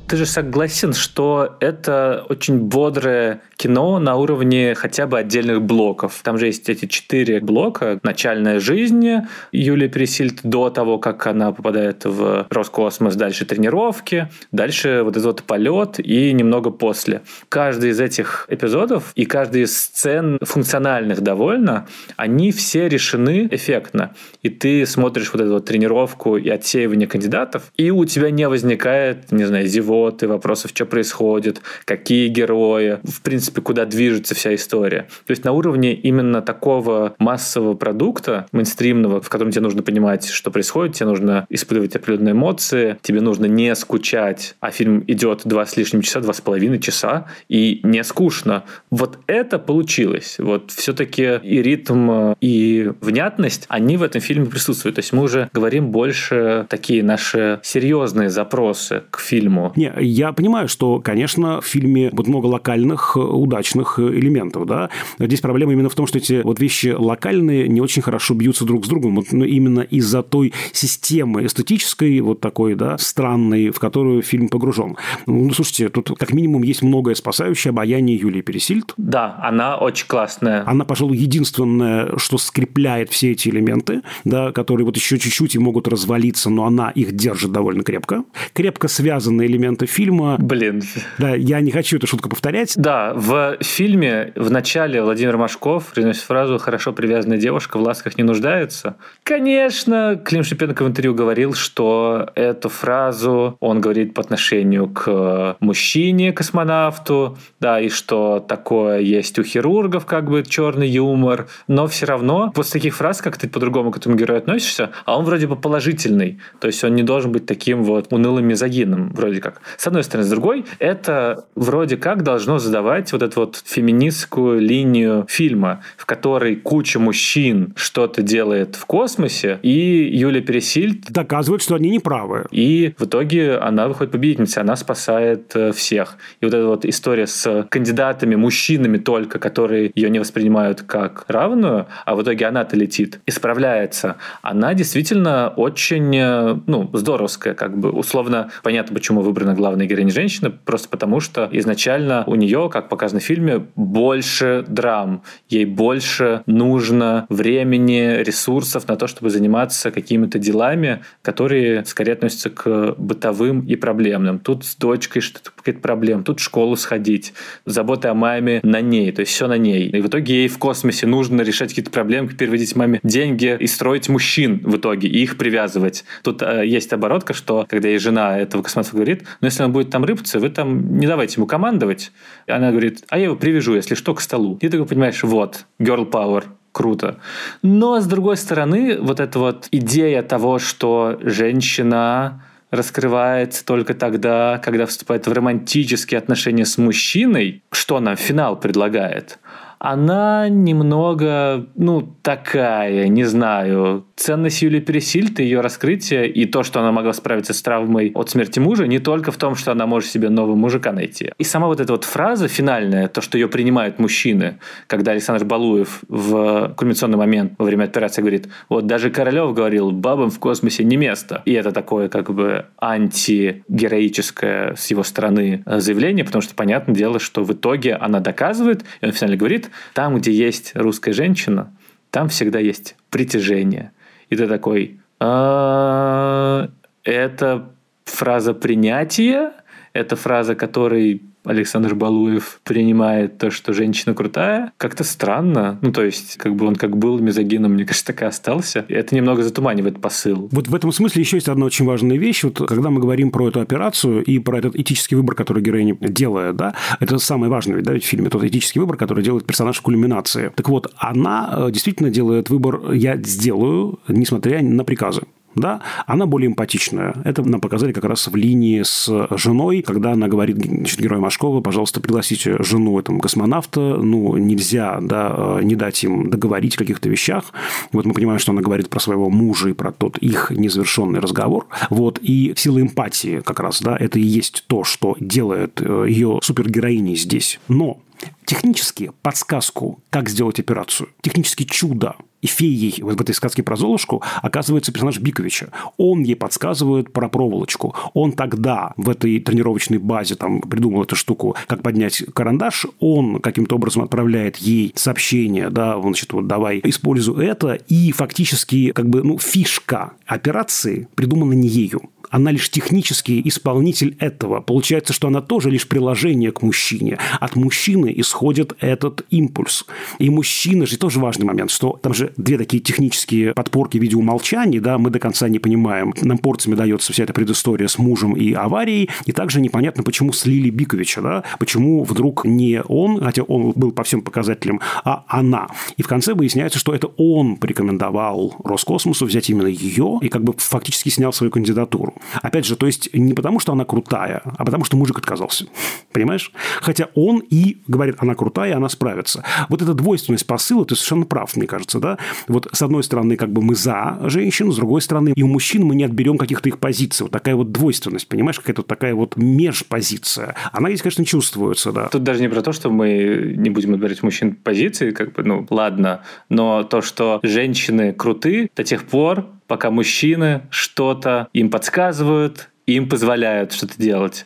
[0.07, 6.19] ты же согласен, что это очень бодрое кино на уровне хотя бы отдельных блоков.
[6.23, 7.99] Там же есть эти четыре блока.
[8.03, 15.11] Начальная жизнь Юлии Пересильд до того, как она попадает в Роскосмос, дальше тренировки, дальше вот
[15.11, 17.21] этот вот полет и немного после.
[17.49, 21.87] Каждый из этих эпизодов и каждый из сцен функциональных довольно,
[22.17, 24.13] они все решены эффектно.
[24.41, 29.31] И ты смотришь вот эту вот тренировку и отсеивание кандидатов, и у тебя не возникает,
[29.31, 32.99] не знаю, зевоты, вопросов, что происходит, какие герои.
[33.03, 35.07] В принципе, куда движется вся история.
[35.25, 40.51] То есть на уровне именно такого массового продукта, мейнстримного, в котором тебе нужно понимать, что
[40.51, 45.77] происходит, тебе нужно испытывать определенные эмоции, тебе нужно не скучать, а фильм идет два с
[45.77, 48.63] лишним часа, два с половиной часа, и не скучно.
[48.89, 50.35] Вот это получилось.
[50.39, 54.95] Вот все-таки и ритм, и внятность, они в этом фильме присутствуют.
[54.95, 59.71] То есть мы уже говорим больше такие наши серьезные запросы к фильму.
[59.83, 64.89] Не, я понимаю, что, конечно, в фильме вот много локальных удачных э, элементов, да.
[65.19, 68.85] Здесь проблема именно в том, что эти вот вещи локальные не очень хорошо бьются друг
[68.85, 74.21] с другом, вот, ну, именно из-за той системы эстетической, вот такой, да, странной, в которую
[74.21, 74.95] фильм погружен.
[75.25, 78.93] Ну, слушайте, тут как минимум есть многое спасающее обаяние Юлии Пересильд.
[78.95, 80.63] Да, она очень классная.
[80.65, 85.89] Она, пожалуй, единственное, что скрепляет все эти элементы, да, которые вот еще чуть-чуть и могут
[85.89, 88.23] развалиться, но она их держит довольно крепко.
[88.53, 90.37] Крепко связанные элементы фильма.
[90.39, 90.81] Блин.
[91.17, 92.73] Да, я не хочу эту шутку повторять.
[92.75, 98.23] Да, в фильме в начале Владимир Машков произносит фразу «хорошо привязанная девушка в ласках не
[98.23, 98.95] нуждается».
[99.23, 107.37] Конечно, Клим Шипенко в интервью говорил, что эту фразу он говорит по отношению к мужчине-космонавту,
[107.59, 112.73] да, и что такое есть у хирургов, как бы черный юмор, но все равно после
[112.73, 116.67] таких фраз, как ты по-другому к этому герою относишься, а он вроде бы положительный, то
[116.67, 119.61] есть он не должен быть таким вот унылым мизогином, вроде как.
[119.77, 125.25] С одной стороны, с другой, это вроде как должно задавать вот эту вот феминистскую линию
[125.29, 131.89] фильма, в которой куча мужчин что-то делает в космосе, и Юлия Пересильд доказывает, что они
[131.89, 132.45] не правы.
[132.51, 136.17] И в итоге она выходит победительницей, она спасает э, всех.
[136.41, 141.87] И вот эта вот история с кандидатами, мужчинами только, которые ее не воспринимают как равную,
[142.05, 147.91] а в итоге она-то летит и справляется, она действительно очень, э, ну, здоровская, как бы.
[147.91, 153.19] Условно, понятно, почему выбрана главная героиня женщина, просто потому что изначально у нее, как показано
[153.19, 155.23] в фильме, больше драм.
[155.49, 162.95] Ей больше нужно времени, ресурсов на то, чтобы заниматься какими-то делами, которые скорее относятся к
[162.97, 164.39] бытовым и проблемным.
[164.39, 167.33] Тут с дочкой что-то какая-то проблема, тут в школу сходить,
[167.65, 169.89] забота о маме на ней, то есть все на ней.
[169.89, 174.09] И в итоге ей в космосе нужно решать какие-то проблемы, переводить маме деньги и строить
[174.09, 176.05] мужчин в итоге, и их привязывать.
[176.23, 179.89] Тут э, есть оборотка, что когда ей жена этого космонавта говорит, ну если он будет
[179.89, 182.13] там рыпаться, вы там не давайте ему командовать.
[182.47, 184.57] Она говорит, а я его привяжу, если что, к столу.
[184.61, 187.19] И ты такой понимаешь, вот, girl power, круто.
[187.61, 194.85] Но, с другой стороны, вот эта вот идея того, что женщина раскрывается только тогда, когда
[194.85, 199.39] вступает в романтические отношения с мужчиной, что нам финал предлагает?
[199.83, 206.79] Она немного, ну, такая, не знаю, ценность Юлии Пересильд и ее раскрытие, и то, что
[206.79, 210.09] она могла справиться с травмой от смерти мужа, не только в том, что она может
[210.09, 211.33] себе нового мужика найти.
[211.37, 216.01] И сама вот эта вот фраза финальная, то, что ее принимают мужчины, когда Александр Балуев
[216.07, 220.95] в кульминационный момент во время операции говорит, вот даже Королев говорил, бабам в космосе не
[220.95, 221.41] место.
[221.43, 227.43] И это такое как бы антигероическое с его стороны заявление, потому что понятное дело, что
[227.43, 231.73] в итоге она доказывает, и он финально говорит, там, где есть русская женщина,
[232.09, 233.91] там всегда есть притяжение.
[234.29, 236.69] И ты такой, «А,
[237.03, 237.71] это
[238.05, 239.53] фраза принятия,
[239.93, 245.79] это фраза, которой Александр Балуев принимает то, что женщина крутая, как-то странно.
[245.81, 248.85] Ну, то есть, как бы он как был мизогином, мне кажется, так и остался.
[248.87, 250.49] Это немного затуманивает посыл.
[250.51, 252.43] Вот в этом смысле еще есть одна очень важная вещь.
[252.43, 256.55] Вот когда мы говорим про эту операцию и про этот этический выбор, который героиня делает,
[256.55, 260.51] да, это самое важное да, в фильме, тот этический выбор, который делает персонаж в кульминации.
[260.55, 265.23] Так вот, она э, действительно делает выбор «я сделаю», несмотря на приказы
[265.55, 267.13] да, она более эмпатичная.
[267.23, 271.61] Это нам показали как раз в линии с женой, когда она говорит значит, герою Машкова,
[271.61, 277.45] пожалуйста, пригласите жену этого космонавта, ну, нельзя, да, не дать им договорить о каких-то вещах.
[277.91, 281.67] Вот мы понимаем, что она говорит про своего мужа и про тот их незавершенный разговор.
[281.89, 286.39] Вот, и сила эмпатии как раз, да, это и есть то, что делает э, ее
[286.41, 287.59] супергероиней здесь.
[287.67, 287.99] Но
[288.45, 294.91] технически подсказку, как сделать операцию, технически чудо и феей в этой сказке про Золушку оказывается
[294.91, 295.69] персонаж Биковича.
[295.97, 297.95] Он ей подсказывает про проволочку.
[298.13, 302.85] Он тогда в этой тренировочной базе там придумал эту штуку, как поднять карандаш.
[302.99, 307.75] Он каким-то образом отправляет ей сообщение, да, значит, вот давай используй это.
[307.87, 312.01] И фактически как бы, ну, фишка операции придумана не ею
[312.33, 314.59] она лишь технический исполнитель этого.
[314.59, 317.19] Получается, что она тоже лишь приложение к мужчине.
[317.39, 319.85] От мужчины исходит этот импульс.
[320.17, 324.15] И мужчина же тоже важный момент, что там же две такие технические подпорки в виде
[324.15, 326.11] умолчаний, да, мы до конца не понимаем.
[326.23, 330.71] Нам порциями дается вся эта предыстория с мужем и аварией, и также непонятно, почему слили
[330.71, 335.67] Биковича, да, почему вдруг не он, хотя он был по всем показателям, а она.
[335.97, 340.55] И в конце выясняется, что это он порекомендовал Роскосмосу взять именно ее и как бы
[340.57, 342.15] фактически снял свою кандидатуру.
[342.41, 345.65] Опять же, то есть не потому, что она крутая, а потому, что мужик отказался.
[346.11, 346.51] Понимаешь?
[346.81, 349.43] Хотя он и говорит, она крутая, она справится.
[349.69, 352.17] Вот эта двойственность посыла, ты совершенно прав, мне кажется, да?
[352.47, 355.83] Вот с одной стороны, как бы мы за женщин, с другой стороны, и у мужчин
[355.85, 357.23] мы не отберем каких-то их позиций.
[357.23, 358.59] Вот такая вот двойственность, понимаешь?
[358.59, 360.55] Какая-то такая вот межпозиция.
[360.71, 362.07] Она здесь, конечно, чувствуется, да.
[362.07, 365.65] Тут даже не про то, что мы не будем отбирать мужчин позиции, как бы, ну,
[365.69, 373.09] ладно, но то, что женщины круты до тех пор, пока мужчины что-то им подсказывают, им
[373.09, 374.45] позволяют что-то делать.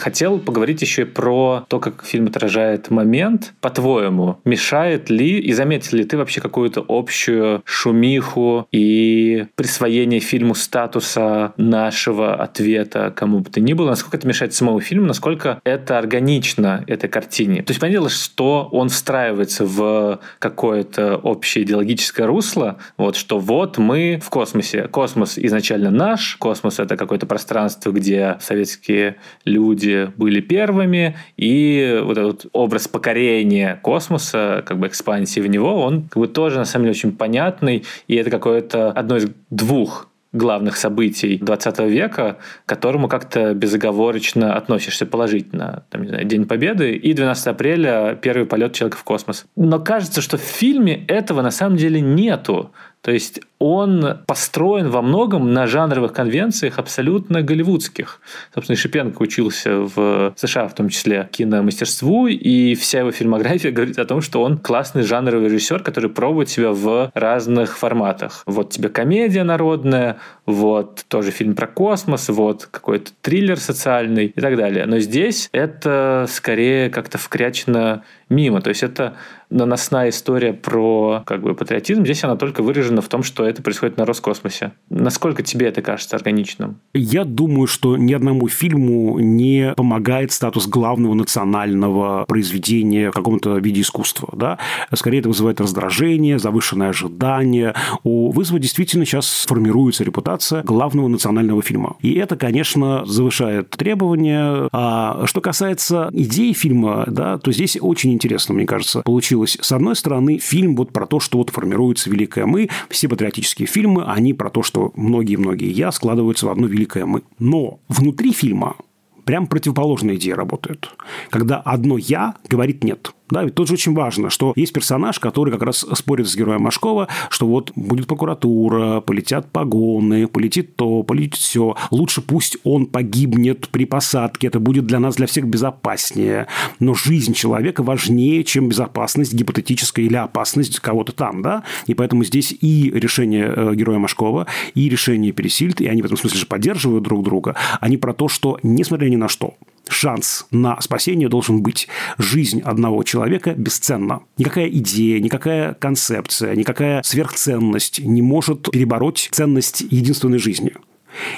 [0.00, 3.52] Хотел поговорить еще и про то, как фильм отражает момент.
[3.60, 11.52] По-твоему, мешает ли и заметил ли ты вообще какую-то общую шумиху и присвоение фильму статуса
[11.56, 13.90] нашего ответа кому бы то ни было?
[13.90, 15.06] Насколько это мешает самому фильму?
[15.06, 17.62] Насколько это органично этой картине?
[17.62, 24.20] То есть, понятно, что он встраивается в какое-то общее идеологическое русло, вот что вот мы
[24.22, 24.88] в космосе.
[24.88, 32.18] Космос изначально наш, космос— это какое-то пространство, где советские люди люди были первыми, и вот
[32.18, 36.84] этот образ покорения космоса, как бы экспансии в него, он как бы тоже на самом
[36.86, 43.08] деле очень понятный, и это какое-то одно из двух главных событий 20 века, к которому
[43.08, 45.84] как-то безоговорочно относишься положительно.
[45.90, 49.46] Там, не знаю, День Победы и 12 апреля первый полет человека в космос.
[49.56, 52.70] Но кажется, что в фильме этого на самом деле нету.
[53.02, 58.20] То есть он построен во многом на жанровых конвенциях абсолютно голливудских.
[58.54, 64.04] Собственно, Шипенко учился в США, в том числе киномастерству, и вся его фильмография говорит о
[64.04, 68.42] том, что он классный жанровый режиссер, который пробует себя в разных форматах.
[68.46, 74.56] Вот тебе комедия народная, вот тоже фильм про космос, вот какой-то триллер социальный и так
[74.56, 74.84] далее.
[74.86, 78.60] Но здесь это скорее как-то вкрячено мимо.
[78.60, 79.16] То есть это
[79.50, 82.04] наносная история про как бы патриотизм.
[82.04, 84.72] Здесь она только выражена в том, что это происходит на Роскосмосе.
[84.88, 86.78] Насколько тебе это кажется органичным?
[86.94, 93.80] Я думаю, что ни одному фильму не помогает статус главного национального произведения в каком-то виде
[93.80, 94.28] искусства.
[94.36, 94.58] Да?
[94.94, 97.74] Скорее, это вызывает раздражение, завышенное ожидание.
[98.04, 101.96] У вызова действительно сейчас формируется репутация главного национального фильма.
[102.00, 104.68] И это, конечно, завышает требования.
[104.72, 109.02] А что касается идеи фильма, да, то здесь очень интересно, мне кажется,
[109.40, 109.58] получилось.
[109.60, 112.68] С одной стороны, фильм вот про то, что вот формируется великое «мы».
[112.88, 117.22] Все патриотические фильмы, они про то, что многие-многие «я» складываются в одно великое «мы».
[117.38, 118.76] Но внутри фильма
[119.24, 120.90] прям противоположная идея работает.
[121.30, 123.12] Когда одно «я» говорит «нет».
[123.30, 127.08] Да, ведь тоже очень важно, что есть персонаж, который как раз спорит с героем Машкова,
[127.28, 131.76] что вот будет прокуратура, полетят погоны, полетит то, полетит все.
[131.90, 136.46] Лучше пусть он погибнет при посадке, это будет для нас, для всех безопаснее.
[136.80, 141.62] Но жизнь человека важнее, чем безопасность гипотетическая или опасность кого-то там, да?
[141.86, 146.16] И поэтому здесь и решение э, героя Машкова, и решение Пересильд, и они в этом
[146.16, 149.54] смысле же поддерживают друг друга, они про то, что, несмотря ни на что,
[149.90, 151.88] шанс на спасение должен быть.
[152.18, 154.20] Жизнь одного человека бесценна.
[154.38, 160.72] Никакая идея, никакая концепция, никакая сверхценность не может перебороть ценность единственной жизни.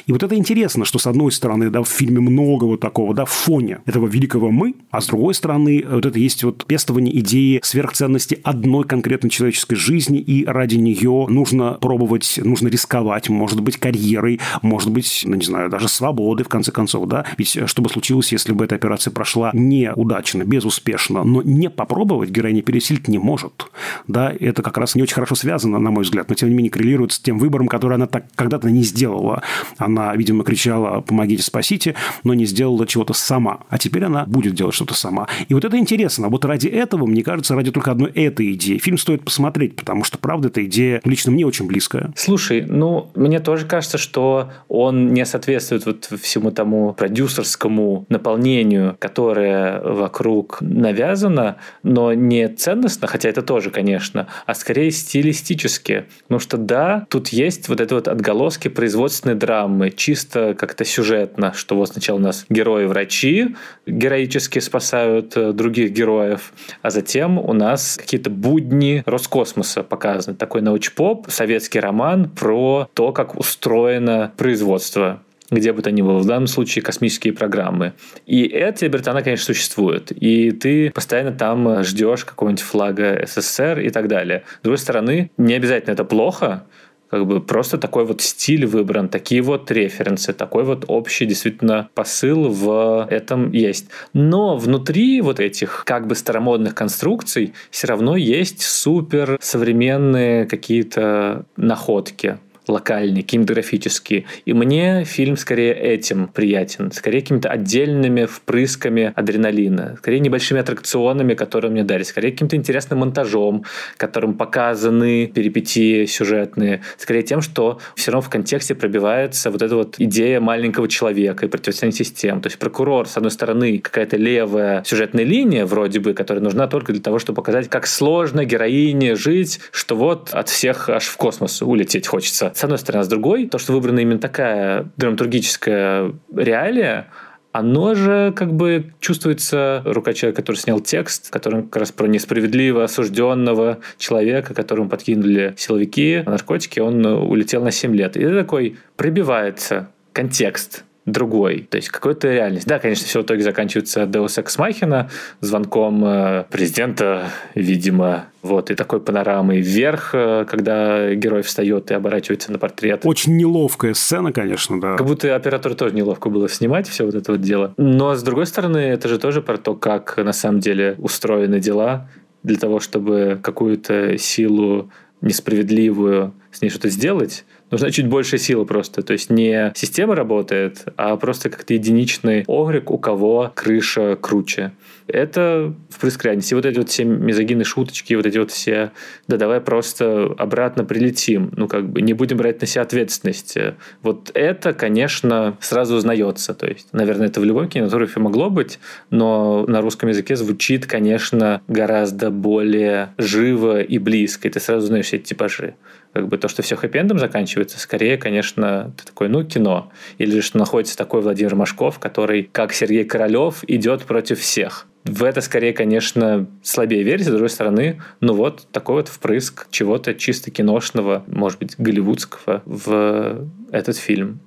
[0.06, 3.24] И вот это интересно, что с одной стороны, да, в фильме много вот такого, да,
[3.24, 7.60] в фоне этого великого «мы», а с другой стороны, вот это есть вот пестование идеи
[7.62, 14.40] сверхценности одной конкретной человеческой жизни, и ради нее нужно пробовать, нужно рисковать, может быть, карьерой,
[14.62, 17.24] может быть, ну, не знаю, даже свободой, в конце концов, да.
[17.38, 22.62] Ведь что бы случилось, если бы эта операция прошла неудачно, безуспешно, но не попробовать героиня
[22.62, 23.70] пересилить не может.
[24.06, 26.70] Да, это как раз не очень хорошо связано, на мой взгляд, но тем не менее
[26.70, 29.42] коррелирует с тем выбором, который она так когда-то не сделала.
[29.78, 31.94] Она, видимо, кричала «помогите, спасите»,
[32.24, 33.60] но не сделала чего-то сама.
[33.68, 35.28] А теперь она будет делать что-то сама.
[35.48, 36.28] И вот это интересно.
[36.28, 40.18] Вот ради этого, мне кажется, ради только одной этой идеи фильм стоит посмотреть, потому что,
[40.18, 42.12] правда, эта идея лично мне очень близкая.
[42.16, 49.80] Слушай, ну, мне тоже кажется, что он не соответствует вот всему тому продюсерскому наполнению, которое
[49.80, 56.04] вокруг навязано, но не ценностно, хотя это тоже, конечно, а скорее стилистически.
[56.22, 59.51] Потому что да, тут есть вот это вот отголоски производственной драмы,
[59.94, 63.54] чисто как-то сюжетно, что вот сначала у нас герои-врачи
[63.86, 70.36] героически спасают э, других героев, а затем у нас какие-то будни Роскосмоса показаны.
[70.36, 75.22] Такой научпоп, советский роман про то, как устроено производство
[75.52, 77.92] где бы то ни было, в данном случае космические программы.
[78.24, 80.10] И эта либерта, она, конечно, существует.
[80.10, 84.44] И ты постоянно там ждешь какого-нибудь флага СССР и так далее.
[84.60, 86.64] С другой стороны, не обязательно это плохо,
[87.12, 92.48] как бы просто такой вот стиль выбран, такие вот референсы, такой вот общий действительно посыл
[92.48, 93.88] в этом есть.
[94.14, 102.38] Но внутри вот этих как бы старомодных конструкций все равно есть супер современные какие-то находки
[102.68, 104.24] локальные, кинематографические.
[104.44, 111.70] И мне фильм скорее этим приятен, скорее какими-то отдельными впрысками адреналина, скорее небольшими аттракционами, которые
[111.70, 113.64] мне дарят, скорее каким-то интересным монтажом,
[113.96, 119.96] которым показаны перипетии сюжетные, скорее тем, что все равно в контексте пробивается вот эта вот
[119.98, 122.40] идея маленького человека и противостояние систем.
[122.40, 126.92] То есть прокурор, с одной стороны, какая-то левая сюжетная линия вроде бы, которая нужна только
[126.92, 131.62] для того, чтобы показать, как сложно героине жить, что вот от всех аж в космос
[131.62, 133.02] улететь хочется с одной стороны.
[133.02, 137.08] А с другой, то, что выбрана именно такая драматургическая реалия,
[137.52, 142.84] оно же как бы чувствуется рука человека, который снял текст, который как раз про несправедливо
[142.84, 148.16] осужденного человека, которому подкинули силовики наркотики, он улетел на 7 лет.
[148.16, 152.66] И такой пробивается контекст другой, то есть какой-то реальность.
[152.66, 158.74] Да, конечно, все в итоге заканчивается Deus Ex Machina, звонком э, президента, видимо, вот, и
[158.74, 163.00] такой панорамой вверх, э, когда герой встает и оборачивается на портрет.
[163.04, 164.96] Очень неловкая сцена, конечно, да.
[164.96, 167.74] Как будто оператору тоже неловко было снимать все вот это вот дело.
[167.76, 172.08] Но, с другой стороны, это же тоже про то, как на самом деле устроены дела
[172.44, 174.90] для того, чтобы какую-то силу
[175.20, 179.02] несправедливую с ней что-то сделать, нужна чуть больше силы просто.
[179.02, 184.72] То есть не система работает, а просто как-то единичный огрик, у кого крыша круче.
[185.08, 186.54] Это в крайности.
[186.54, 188.92] Вот эти вот все мизогины шуточки, вот эти вот все,
[189.26, 191.52] да давай просто обратно прилетим.
[191.56, 193.56] Ну, как бы не будем брать на себя ответственность.
[194.02, 196.54] Вот это, конечно, сразу узнается.
[196.54, 198.78] То есть, наверное, это в любом кинематографе могло быть,
[199.10, 204.48] но на русском языке звучит, конечно, гораздо более живо и близко.
[204.48, 205.74] И ты сразу знаешь все эти типажи
[206.12, 209.90] как бы то, что все хэппи заканчивается, скорее, конечно, ты такой, ну, кино.
[210.18, 214.86] Или что находится такой Владимир Машков, который, как Сергей Королев, идет против всех.
[215.04, 220.14] В это скорее, конечно, слабее верить, с другой стороны, ну вот такой вот впрыск чего-то
[220.14, 224.40] чисто киношного, может быть, голливудского в этот фильм.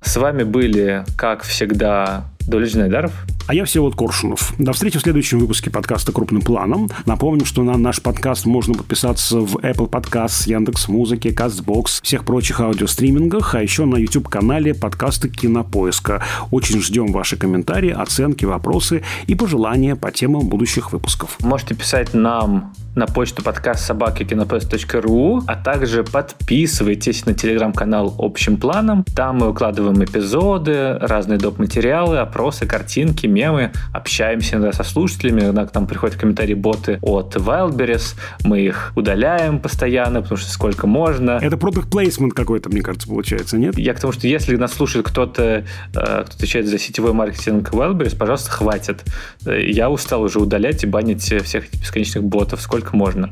[0.00, 4.54] С вами были, как всегда, Долич Найдаров а я Всеволод Коршунов.
[4.58, 6.90] До встречи в следующем выпуске подкаста «Крупным планом».
[7.06, 12.60] Напомним, что на наш подкаст можно подписаться в Apple Podcasts, Яндекс Музыки, Castbox, всех прочих
[12.60, 16.22] аудиостримингах, а еще на YouTube-канале подкасты Кинопоиска.
[16.50, 21.36] Очень ждем ваши комментарии, оценки, вопросы и пожелания по темам будущих выпусков.
[21.40, 29.04] Можете писать нам на почту подкаст собаки кинопоиск.ру, а также подписывайтесь на телеграм-канал «Общим планом».
[29.16, 31.58] Там мы выкладываем эпизоды, разные доп.
[31.58, 37.34] материалы, опросы, картинки, мемы, общаемся иногда со слушателями, иногда к нам приходят комментарии боты от
[37.36, 38.14] Wildberries,
[38.44, 41.38] мы их удаляем постоянно, потому что сколько можно.
[41.42, 43.78] Это продукт плейсмент какой-то, мне кажется, получается, нет?
[43.78, 48.16] Я к тому, что если нас слушает кто-то, э, кто отвечает за сетевой маркетинг Wildberries,
[48.16, 49.02] пожалуйста, хватит.
[49.46, 53.30] Э, я устал уже удалять и банить всех этих бесконечных ботов, сколько можно.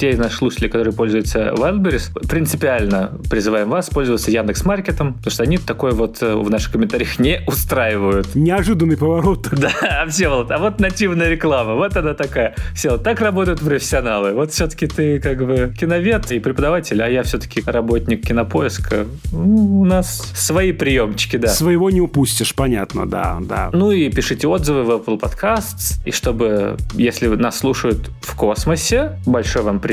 [0.00, 5.42] Те из наших слушателей, которые пользуются Wildberries, принципиально призываем вас пользоваться Яндекс Маркетом, потому что
[5.42, 8.34] они такой вот э, в наших комментариях не устраивают.
[8.34, 9.48] Неожиданный поворот.
[9.60, 12.54] Да, Всеволод, а вот нативная реклама, вот она такая.
[12.74, 14.32] Все, так работают профессионалы.
[14.32, 19.04] Вот все-таки ты как бы киновед и преподаватель, а я все-таки работник кинопоиска.
[19.32, 21.48] Ну, у нас свои приемчики, да.
[21.48, 23.68] Своего не упустишь, понятно, да, да.
[23.74, 26.00] Ну и пишите отзывы в Apple Podcasts.
[26.06, 29.89] И чтобы, если нас слушают в космосе, большой вам привет.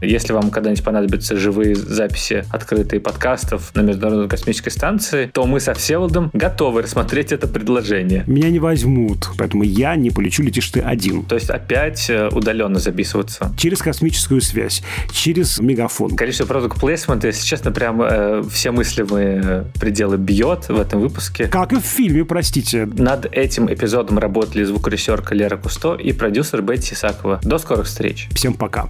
[0.00, 5.74] Если вам когда-нибудь понадобятся живые записи открытые подкастов на Международной космической станции, то мы со
[5.74, 8.24] Всеволодом готовы рассмотреть это предложение.
[8.26, 11.24] Меня не возьмут, поэтому я не полечу, летишь ты один.
[11.24, 13.52] То есть опять э, удаленно записываться.
[13.58, 14.82] Через космическую связь,
[15.12, 16.16] через мегафон.
[16.16, 21.46] Количество продукт плейсмента, если честно, прям э, все мыслимые пределы бьет в этом выпуске.
[21.46, 22.86] Как и в фильме, простите.
[22.86, 27.40] Над этим эпизодом работали звукорежиссерка Лера Кусто и продюсер Бетти Сакова.
[27.42, 28.28] До скорых встреч.
[28.34, 28.88] Всем пока.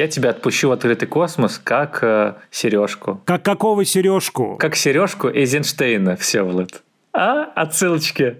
[0.00, 3.20] Я тебя отпущу в открытый космос, как э, сережку.
[3.26, 4.56] Как какого сережку?
[4.56, 6.82] Как сережку Эйзенштейна, Всеволод.
[7.12, 8.38] А, отсылочки.